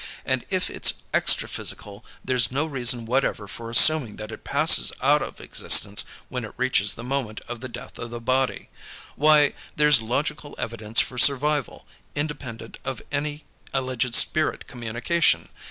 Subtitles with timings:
[0.25, 5.39] And if it's extraphysical, there's no reason whatever for assuming that it passes out of
[5.39, 8.69] existence when it reaches the moment of the death of the body.
[9.15, 11.85] Why, there's logical evidence for survival,
[12.15, 15.49] independent of any alleged spirit communication!